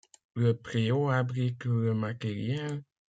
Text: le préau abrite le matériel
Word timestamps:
le 0.33 0.57
préau 0.57 1.09
abrite 1.11 1.65
le 1.65 1.93
matériel 1.93 2.81